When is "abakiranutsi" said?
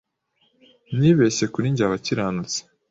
1.87-2.59